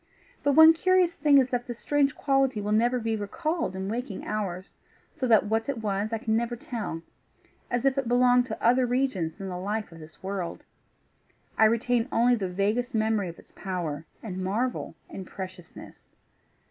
[0.41, 4.25] But one curious thing is that that strange quality will never be recalled in waking
[4.25, 4.77] hours;
[5.13, 7.03] so that what it was I can never tell
[7.69, 10.63] as if it belonged to other regions than the life of this world:
[11.55, 16.15] I retain only the vaguest memory of its power, and marvel, and preciousness.